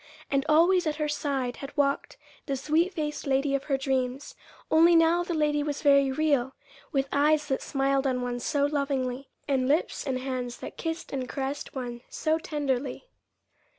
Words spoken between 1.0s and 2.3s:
side had walked